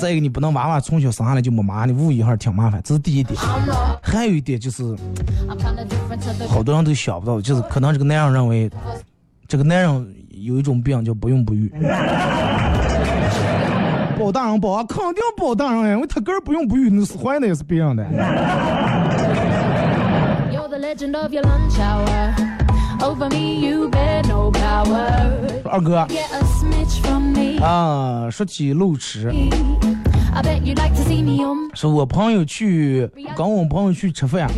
[0.00, 3.38] 再一个，你不能娃娃从小生下来就没妈，你误一下挺麻烦，这是第一点。
[4.02, 4.96] 还有一点就是
[6.48, 8.70] 好多人都想不到，就是可能这个男人认为，
[9.46, 11.72] 这个男人有一种病叫不孕不育。
[14.18, 18.04] 保大人保啊，肯定保大人哎，因为他个儿不孕不育，那是坏的也是病的。
[25.64, 26.06] 二哥，
[27.64, 29.32] 啊，说起路痴，
[31.74, 34.50] 说我朋友去跟我朋友去吃饭。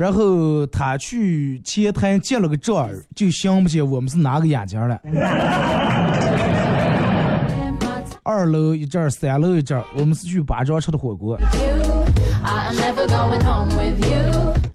[0.00, 4.98] 然后他去前台借了个证儿，就想不起我们是哪个眼睛了。
[8.22, 11.38] 二楼一阵儿，三楼一阵儿，我们是去八庄吃的火锅，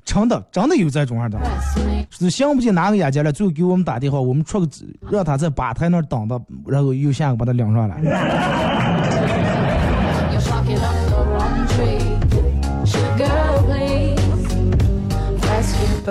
[0.06, 1.40] 真的真的有这种样的，
[2.12, 4.68] 是想不起哪个眼睛了，最后给我们打电话，我们出个
[5.10, 7.96] 让他在吧台那儿等着，然后又下个把他领上来。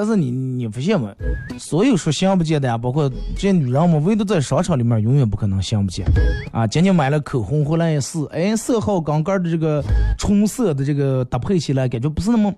[0.04, 1.10] 但是你你不信吗？
[1.58, 6.04] 所有说相不见的呀，包括这些女人们，唯独在商场里面永远不可能相不见。
[6.52, 9.82] 啊，今天买了口红回来也是，哎，色号刚刚的这个
[10.18, 12.52] 冲色的这个搭配起来，感觉不是那么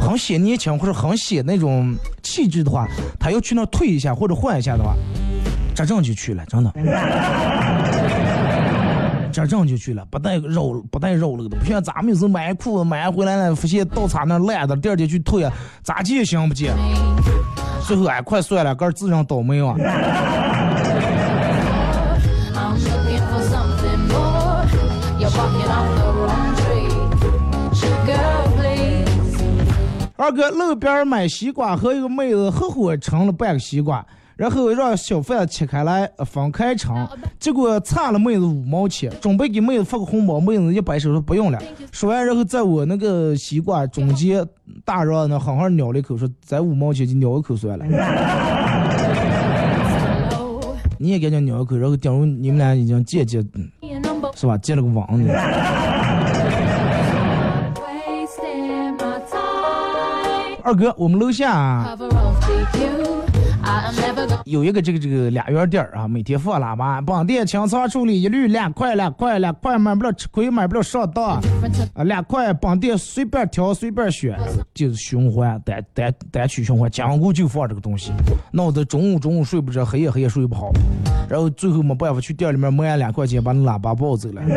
[0.00, 2.86] 很显年轻或者很显那种气质的话，
[3.18, 4.94] 他要去那退一下或者换一下的话，
[5.74, 6.70] 这正就去了，真的。
[9.30, 15.52] 这正就去了，不带肉不带肉了的，不像咱们有时候买裤子买回来了，发现到他那烂的，第二天去退啊，
[15.82, 16.74] 咋接也行不见。
[17.86, 19.74] 最后哎，快算了，哥自认倒霉啊.
[30.16, 34.04] 二哥路边买西瓜和一个妹子合伙盛了半个西瓜，
[34.40, 37.06] 然后让小贩切开来呃分开盛，
[37.38, 41.58] 结果差了妹子五毛钱，准备给妹子发个红包，妹子一摆手说不用了。
[41.92, 44.42] 说完，然后在我那个西瓜中间
[44.82, 47.84] 大热呢，狠狠咬了一口，说再五毛钱就咬一口算了。
[50.98, 53.44] 你也赶紧咬一口，然后顶住你们俩已经结结，
[54.34, 54.56] 是吧？
[54.56, 55.06] 结了个网。
[60.62, 61.94] 二哥，我们楼下
[64.44, 71.40] 有一个这个这个俩元店儿啊，每天放喇叭，绑店清仓处理一律两块两块两块，买不了吃亏，买不了上当。
[71.94, 74.38] 啊，两块绑店随便挑随便选，
[74.74, 78.12] 就是循环单单单曲循环，讲过就放这个东西，
[78.52, 80.70] 闹得中午中午睡不着，黑夜黑夜睡不好，
[81.28, 84.42] 然后最后没办法去店里面摸俺两块钱把那喇叭抱走了。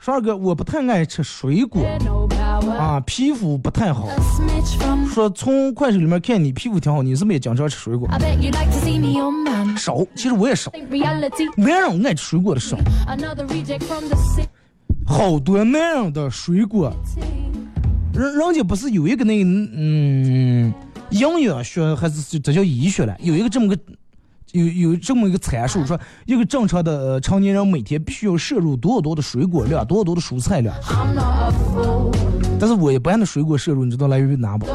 [0.00, 1.82] 说二哥，我不太爱吃水果.
[2.70, 4.08] 啊，皮肤不太好。
[4.08, 8.08] A 说从快手里面看你皮肤挺好，你是不是也经常吃水果.
[9.76, 10.72] 少，其实我也少。
[11.56, 12.76] 男人爱吃水果的少.
[15.06, 16.92] 好多男人的水果，
[18.14, 20.72] 人人家不是有一个那个嗯
[21.10, 23.76] 营养学还是这叫医学了，有一个这么个
[24.52, 30.74] 有有这么一个参数，说一个正常的呃成年人每天必须要摄入多少多的水果量，多少多的蔬菜量。
[32.66, 34.66] 但是我一般的水果摄入，你知道来源于哪不？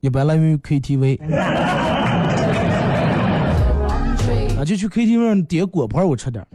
[0.00, 1.18] 一般来源于 KTV.
[4.60, 6.46] 啊，就去 KTV 上点果盘我吃点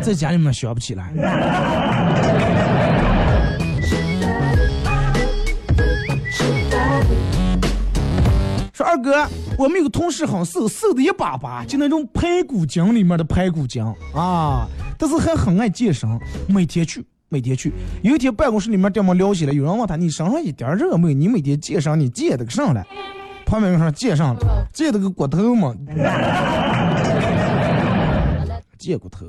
[0.00, 1.12] 在家里面想不起来。
[8.72, 9.24] 说二哥，
[9.56, 13.84] 我们有个同事很瘦，瘦的一把把，就那种排骨精里面的排骨精
[14.16, 14.66] 啊，
[14.98, 16.10] 但是还很爱健身，
[16.48, 17.06] 每天去，
[17.36, 17.70] 每天去。
[18.00, 21.14] 有一天办公室里面这么聊起来，有人问他：“你身上一点热没有？
[21.14, 22.82] 你每天健身，你健的个上来？”
[23.44, 25.76] 旁边人说：“健上了，健的个骨头嘛。
[28.80, 29.26] ”健骨头。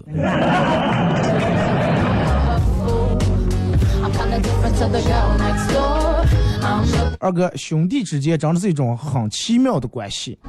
[7.19, 10.39] 二哥，兄弟之间真的是一种很奇妙的关系，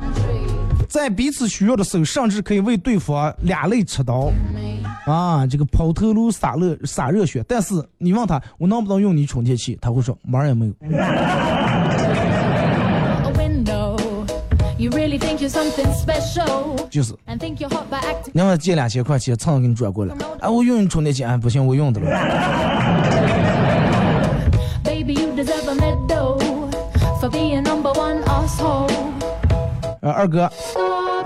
[0.89, 4.31] 在彼此需要的时候，甚至可以为对方俩肋插刀
[5.09, 7.45] 啊，这个抛头颅洒热洒热血。
[7.49, 10.73] 但是你问他我能不能用你充电器，他会说门儿也没有。
[16.91, 17.15] 就是.
[18.33, 20.15] 你让他借两千块钱，蹭给你转过来。
[20.41, 22.09] 哎，我用你充电器，哎，不行，我用的了。
[30.01, 30.51] 呃，二哥，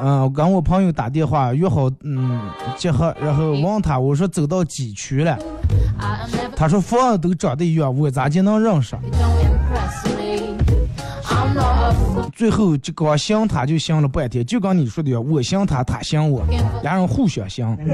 [0.05, 2.41] 嗯、我跟我朋友打电话约好，嗯，
[2.77, 5.39] 集合，然后问他，我说走到几区了
[6.57, 8.97] 他说房子都长得一样，我咋就能认识.
[12.35, 16.43] 最后就光想他就想了半天，就跟你说的一样，我想他，他想我，
[16.83, 17.79] 俩人互相想。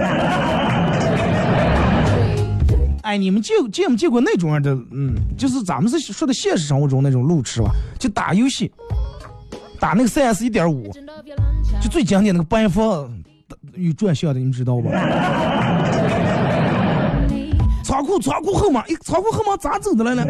[3.02, 4.70] 哎，你们见见没见过那种样的？
[4.92, 7.70] 嗯，就是咱们是说的现实生活中那种路痴吧？
[7.98, 8.70] 就打游戏，
[9.80, 10.92] 打那个 CS 一点五，
[11.80, 13.08] 就最经典那个班佛
[13.74, 14.90] 有转向的，你们知道吧？
[17.84, 20.24] 仓库仓库后门，仓库后门咋走的了呢？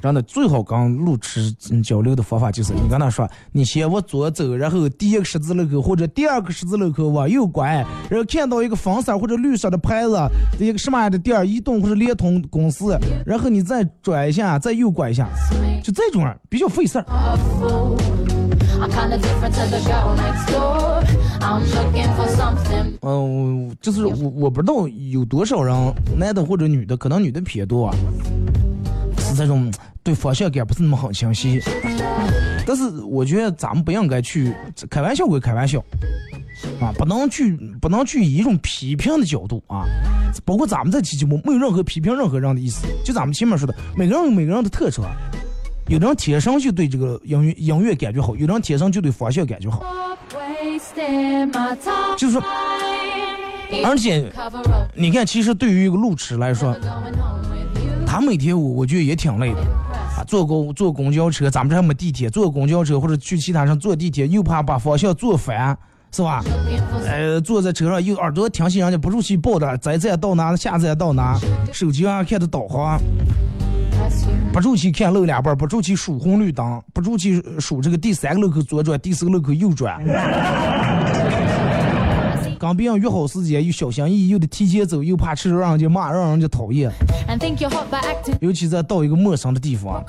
[0.00, 10.16] 真的最好跟路痴嗯交流的方法就是，你跟他说，你先往左走，然后第一个十字路口或者第二个十字路口往右拐，然后看到一个粉色或者绿色的牌子，
[10.58, 15.28] 一个什么样的店儿，移动或者联通公司，然后你再转一下，再右拐一下，
[15.82, 17.04] 就这种啊，比较费事儿。
[23.02, 25.74] 嗯、就是我我不知道有多少人，
[26.16, 28.65] 男的或者女的，可能女的偏多啊，是
[29.36, 29.72] 这种
[30.02, 31.60] 对方向感不是那么很清晰。
[32.66, 34.52] 但是我觉得咱们不应该去
[34.90, 35.78] 开玩笑归开玩笑，
[36.80, 39.84] 啊，不能去不能去以一种批评的角度啊，
[40.44, 45.04] 包括咱们这期节目没有任何批评任何人的意思，就咱们前面说的，每个人有每个人的特长，
[45.86, 49.84] 有的人天生就对这个音乐音乐感觉好，有的人天生就对方向感觉好，
[52.18, 52.42] 就是说，
[53.84, 54.28] 而且
[54.92, 56.74] 你看，其实对于一个路痴来说，
[58.06, 59.60] 他每天我我觉得也挺累的。
[60.16, 65.76] 啊，坐公坐公交车，咱们这还没地铁，坐公交车或者去其他上坐地铁，又怕把方向坐反，
[66.10, 66.42] 是吧？
[67.04, 71.38] 呃，坐在车上又耳朵听信人家不住去报的，这站到哪，下站到哪，
[71.72, 72.98] 手机上看的导航，
[74.54, 80.00] 不住去看漏两半，不住去数红绿灯，不住去数这个第三个路口左转，第四个路口右转。
[82.58, 86.90] 跟别人约好时间，又小心翼翼，又得提前走，又怕吃着让人家骂，让人家讨厌。
[88.40, 90.04] 尤其在到一个陌生的地方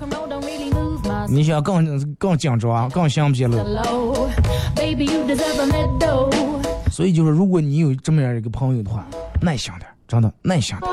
[1.30, 3.64] 你想更更紧张，更想不起来。
[6.92, 9.06] 所以就是，如果你有这么样一个朋友的话，
[9.42, 10.92] 耐心点，真的耐心点。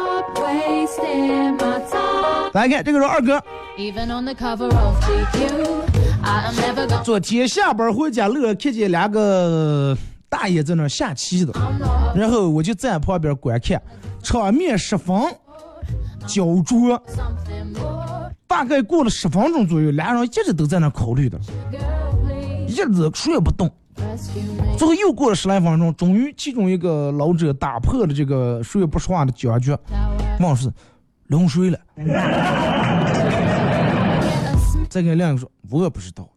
[2.53, 3.43] 来看这个是二哥
[7.03, 9.97] 昨天下班回家路上看见两个
[10.35, 11.53] 大爷在那下棋的，
[12.13, 13.81] 然后我就在旁边观看，
[14.21, 15.17] 场面十分
[16.27, 17.01] 焦灼，
[18.45, 21.39] 大概过了十分钟左右，俩人一直都在那考虑的，
[22.67, 23.71] 一直谁也不动。
[24.77, 29.71] 最后又过了十来分钟，终于其中一个老者打破了这个谁也不说话的僵局，
[30.41, 30.69] 问是
[31.29, 31.79] 龙水了。
[34.91, 36.29] 再跟另一个说，我也不知道。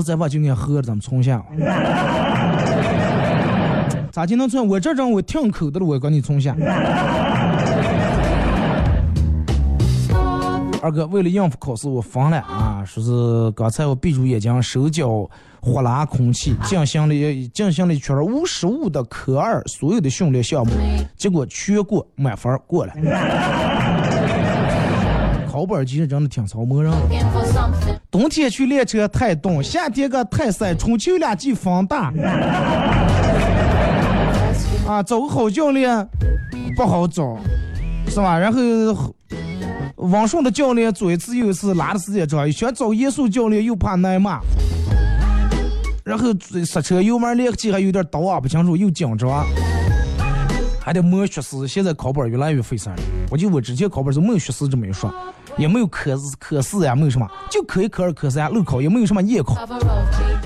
[0.00, 1.44] 那咱把就俺喝了，咱们冲下。
[4.10, 4.66] 咋就能冲？
[4.66, 6.56] 我这张我挺口的了，我跟你冲下。
[10.82, 12.82] 二哥，为了应付考试，我疯了啊！
[12.86, 15.28] 说是刚才我闭住眼睛，手脚
[15.60, 17.14] 呼拉空气，进行了
[17.52, 20.72] 进行了一圈无实物的科二所有的训练项目，
[21.18, 22.94] 结果全过满分过了。
[25.46, 26.90] 考本其实真的挺操磨人。
[28.10, 32.12] 冬天去练车太冻，夏天个太晒，春秋两季风大。
[34.86, 36.08] 啊，找个好教练
[36.76, 37.38] 不好找，
[38.08, 38.38] 是吧？
[38.38, 39.14] 然后。
[39.96, 44.40] 王顺的教练左一次右一次拉的时间长，想找严肃教练又怕挨骂，
[46.02, 46.28] 然后
[46.64, 49.44] 刹车油门连气还有点刀啊不清楚又紧张，
[50.80, 51.68] 还得摸学时。
[51.68, 52.96] 现在考本越来越费事了。
[53.30, 55.12] 我就我之前考本是没有学时这么一说，
[55.56, 59.56] 也没有科科四呀，没有什么，就科一科二科三路考，也没有什么夜考，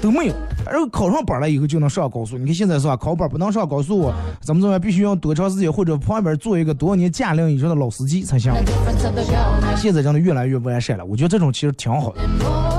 [0.00, 0.34] 都没有。
[0.64, 2.38] 然后考上班了以后就能上高速。
[2.38, 2.96] 你看现在是吧？
[2.96, 4.78] 考本不能上高速，怎么怎么？
[4.78, 8.52] 必须要多长时间或者旁边坐一个多少年驾龄以上的老司机才行。
[9.76, 12.22] 现在真的越来越完善了，我觉得这种其实挺好的。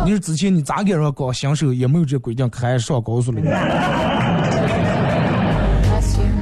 [0.03, 3.41] 你说之前你咋给人搞新手也没有这规定，开上高速了。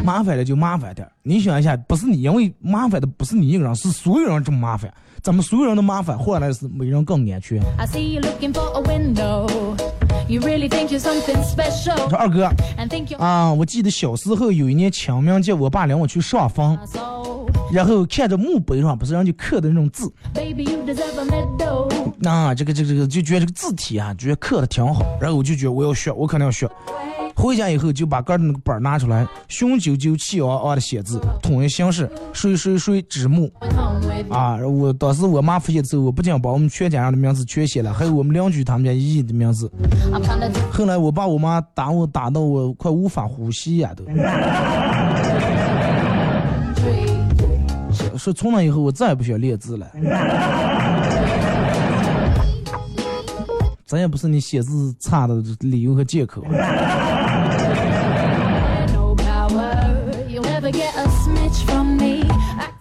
[0.03, 4.93] 麻烦了就麻烦点，你想一下，不是你，因为麻烦的不是你一个人，是所有人这么麻烦。
[5.23, 7.57] 咱们所有人的麻烦换来是没人更安全。
[7.57, 7.85] 我
[12.09, 12.51] 说二哥
[13.17, 16.77] 啊，我记得小时候有一年清明节，我爸领我去上坟，
[17.71, 20.11] 然后看着墓碑上不是人家刻的那种字，
[22.25, 26.69] 啊，这个这个这个就觉得这个字体啊，觉得刻的挺好，然后我就觉得我要学，我肯定要学。
[27.43, 33.51] 回家以后就把个那个本拿出来，雄赳赳气昂昂的写字，统一形式，谁谁谁之墓。
[34.29, 34.55] 啊！
[34.65, 39.69] 我当时我妈发现之后，我不仅把我们全家人的名字全写了，还有我们邻居他们家姨姨的名字。
[40.71, 44.05] 后来我爸我妈打我打到我快无法呼吸呀都。
[48.17, 49.85] 说从那以后我再也不想练字了。
[53.85, 56.41] 咱也不是你写字差的理由和借口。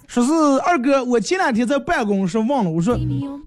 [0.07, 2.99] 说是二哥，我前两天在办公室忘了，我说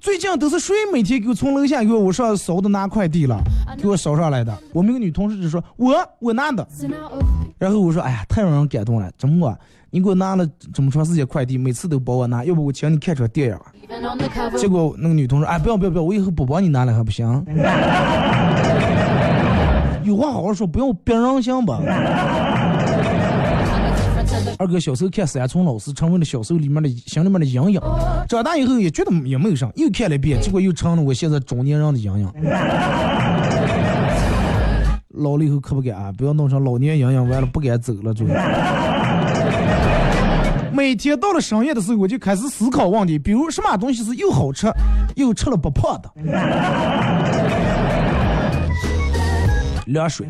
[0.01, 3.39] 最近都是谁每天给我从楼下给我上扫的拿快递了，
[3.79, 4.51] 给我扫上来的。
[4.73, 6.67] 我们一个女同事就说，我我拿的。
[7.59, 9.55] 然后我说，哎呀，太让人感动了，怎么
[9.91, 13.57] 你给我拿了这么长时间快递，每次都帮我拿，要不我请你看场电影。
[14.57, 17.45] 结果那个女同事，哎，不要不要不要，我以后不帮你拿了还不行？
[20.03, 21.79] 有话好好说，不要别人行吧。
[24.57, 27.79] 二哥小时候看山村老师，成为了小时候里面的心里面的阴影。
[28.27, 32.31] 长大以后也觉得也没有啥，又看了一遍，结果又成了我现在中年人的阴影。
[35.09, 38.25] 老了以后可不敢啊，不要弄成老年阴影，完了不敢走了就。
[40.71, 44.67] 每天到了深夜的时候，我就开始思考问题，比如什么东西是又好吃
[45.15, 46.09] 又吃了不胖的？
[49.87, 50.25] 凉水。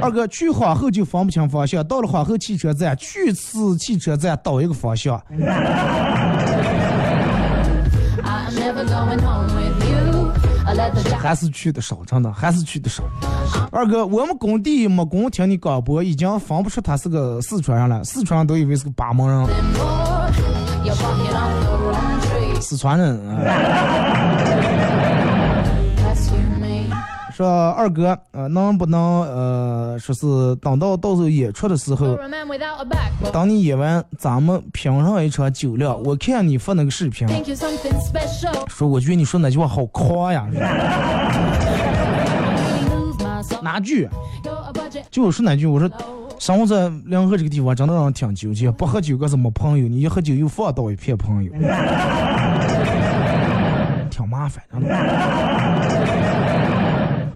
[0.00, 5.20] 二哥去皇后就分不清方向，到了皇后汽车站，去次汽车站倒一个方向。
[11.18, 13.02] 还是去的少，真的还是去的少。
[13.72, 19.48] 二哥，我们工地没工听你广播，已经分不出他是个四川人了，四川人都以为是个巴蒙人。
[22.60, 23.40] 四川人啊。
[27.36, 32.16] 说二哥，呃，能不能呃，说是等到到时候演出的时候，
[33.30, 36.02] 等你演完，咱们拼上一场酒量。
[36.02, 37.28] 我看你发那个视频，
[38.68, 40.46] 说我觉得你说那句话好夸呀。
[43.60, 44.08] 哪句？
[45.10, 45.66] 就我说哪句？
[45.66, 45.90] 我说
[46.38, 48.70] 生活在临河这个地方，真的让人挺纠结。
[48.70, 51.52] 不喝酒可是没朋友，你一喝酒又放倒一片朋友，
[54.08, 54.78] 挺麻烦的。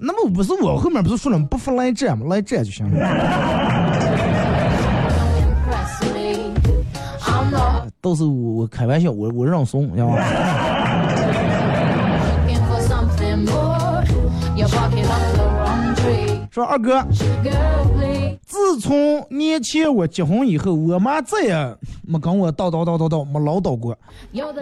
[0.02, 2.26] 那么不是我后面不是说了不服来战吗？
[2.30, 2.98] 来战就行了。
[8.00, 10.16] 都是我我开玩笑，我我让怂，知道吗？
[16.50, 17.04] 说二哥.
[18.46, 23.96] 自从年前我结婚以后，我妈再也没跟我叨叨叨叨叨，没唠叨过。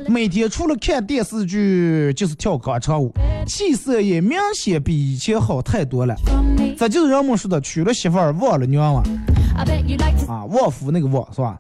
[0.09, 3.12] 每天除了看电视剧就是跳广场舞，
[3.47, 6.14] 气色也明显比以前好太多了。
[6.76, 9.03] 这就是人们说的娶了媳妇儿忘了娘了
[10.29, 11.57] 啊，旺夫那个旺是吧.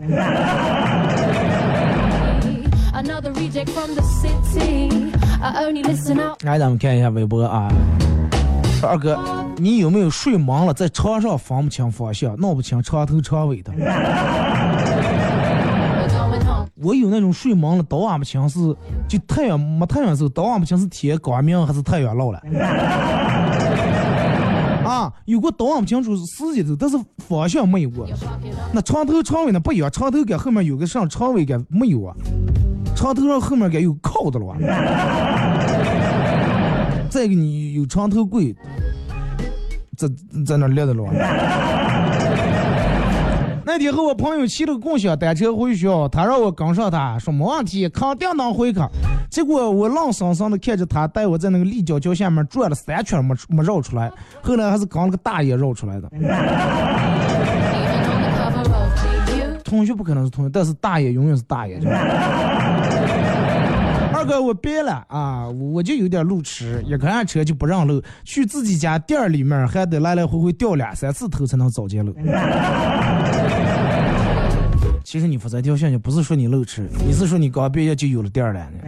[6.42, 7.72] 来，咱们看一下微博啊。
[8.80, 9.18] 说二哥，
[9.58, 13.72] 你有没有睡忙了，在床上分不清方向，弄不清床头床尾的.
[16.80, 18.60] 我有那种睡忙了，倒俺不清是
[19.08, 22.40] 就太阳没太阳时候，倒俺不清是天光明还是太阳落了。
[24.88, 28.06] 啊，有过倒俺不清楚时间的，但是方向没有过。
[28.72, 32.14] 那床头床尾呢不一样，床头杆后面有个上床尾杆没有啊？
[32.94, 34.56] 床头上后面杆有靠的了吧。
[37.10, 38.54] 再一个你有床头柜，
[39.98, 40.08] 在
[40.46, 41.12] 在那立的了啊。
[43.66, 48.80] 那天和我朋友骑了个共享单车回学校，他让我跟上他，说没问题，肯定能回去。
[49.30, 56.08] 结果我愣生生的看着他带我在那个立交桥下面转了三圈没没绕出来，后来还是跟了个大爷绕出来的。
[59.62, 61.78] 同学不可能是同学，但是大爷永远是大爷。
[64.28, 72.14] 哥，我别了啊，我就有点路痴，一开车就不让路，去自己家店儿里面还得来来回回掉两三次头才能找见路。
[75.02, 78.78] 其实你发这条信息不是说你路痴，你是说你刚毕业就有了店儿了呢。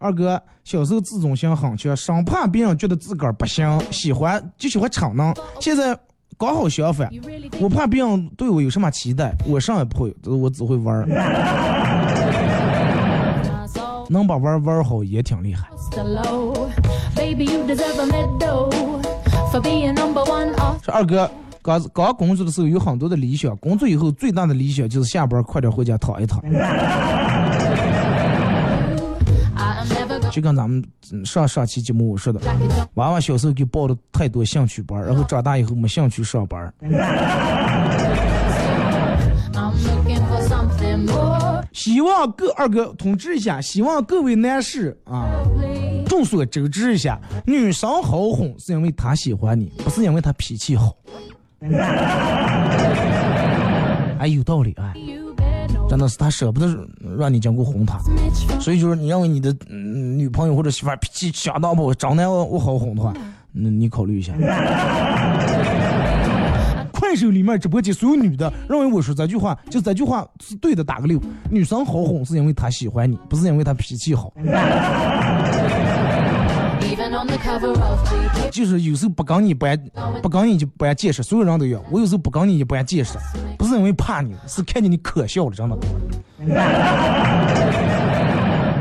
[0.00, 5.32] 二哥小时候自尊心很强，生怕别人觉得自个儿不行，喜欢就喜欢逞能。
[5.60, 5.96] 现在
[6.36, 7.08] 刚好相反，
[7.60, 11.04] 我怕别人对我有什么期待，我啥也不会，我只会玩儿，
[14.08, 15.68] 能把玩玩好也挺厉害。
[20.82, 21.30] 说二哥，
[21.62, 26.40] 刚刚工作的时候有很多的理想，工作以后最大的理想就是下班快点回家躺一躺
[30.30, 32.40] 就跟咱们嗯上上期节目我说的.
[32.94, 36.72] 娃娃小时候给报了太多兴趣班，然后长大以后没兴趣上班
[41.72, 45.28] 希望各二哥通知一下，希望各位男士啊，
[46.06, 50.94] 众所周知一下，女生好哄是因为她喜欢你，不是因为她脾气好。
[54.18, 54.94] 哎，有道理哎，
[55.88, 56.66] 真的是她舍不得
[57.16, 57.98] 让你经过哄她，
[58.60, 63.12] 所以就是你认为你的、女朋友或者媳妇脾气相当不好，长得我我好哄的话，
[63.52, 64.32] 那你考虑一下。
[67.08, 71.18] 快手里面直播间所有女的认为我说这句话，就这句话是对的，打个六。
[71.50, 74.30] 女生好哄是因为她喜欢你，不是因为她脾气好。
[78.50, 79.74] 就是有时候不跟你不爱
[80.22, 81.82] 不跟你就不爱解释，所有人都有。
[81.90, 83.16] 我有时候不跟你也不爱解释，
[83.56, 85.78] 不是因为怕你，是看见你可笑了，真的。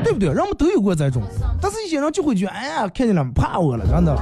[0.08, 0.30] 对不对？
[0.30, 1.22] 人们都有过这种，
[1.62, 4.18] 但是一些人就会觉得，哎呀，看见了怕我了，真的。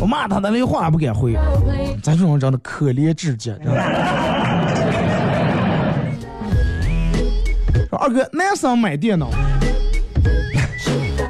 [0.00, 1.34] 我骂他，他连话也不敢回。
[2.02, 3.74] 咱这种人真的可怜至极，真的。
[7.90, 9.28] 说二哥，男生买电脑，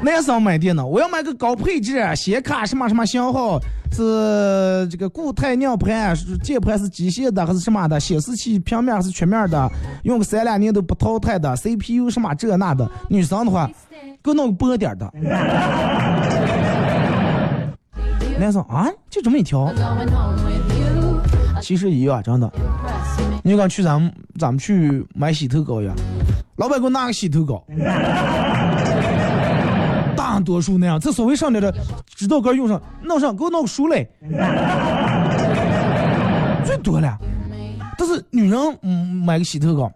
[0.01, 3.59] 男生买电脑，我要买个高配置，显卡什么什么型号，
[3.91, 9.69] 是这个固态硬盘，键盘是机械的还是什么的，显示器平面还是曲面的，
[10.03, 12.89] 用个三两年都不淘汰的，CPU 什么这那的。
[13.09, 13.69] 女生的话，
[14.23, 15.11] 给我弄个薄点的。
[18.39, 19.69] 男生啊，就这么一条，
[21.61, 22.47] 其实一样，真的。
[22.47, 23.41] Impress me.
[23.43, 25.93] 你刚去咱们咱们去买洗头膏呀，
[26.55, 27.61] 老板给我拿个洗头膏，
[30.43, 31.73] 多数那样，这稍微上点的
[32.07, 34.09] 指导杆用上，弄上给我弄个梳嘞，
[36.65, 37.17] 最多了。
[37.97, 39.91] 但是女人嗯买个洗头膏。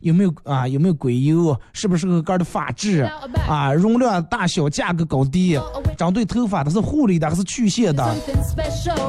[0.00, 0.68] 有没有啊？
[0.68, 1.58] 有没有硅油？
[1.72, 3.08] 适不适合杆的发质？
[3.48, 5.58] 啊，容量大小、价格高低，
[5.96, 8.04] 针对头发它是护理的还是去屑的，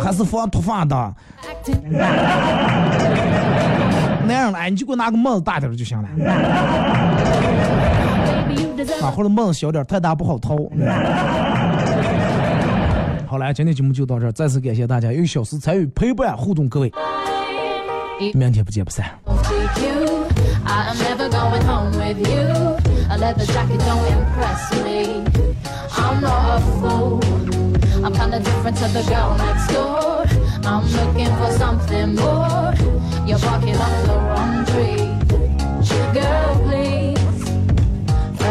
[0.02, 0.96] 还是防脱发的
[1.44, 1.82] ？Acting.
[4.26, 6.08] 那样的，哎，你就给我拿个帽子大点的就行了。
[9.02, 10.56] 啊，后的梦小点，太大不好掏。
[13.28, 16.92] 好了，今天节目就到这儿，再次感谢大家一个小时参与陪伴互动，各位，
[18.34, 19.06] 明天不见不散。
[28.04, 30.26] I'm kinda different to the girl next door.
[30.64, 32.74] I'm looking for something more.
[33.26, 35.10] You're barking the wrong tree.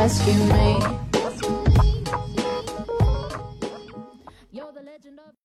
[0.04, 0.94] rescue me.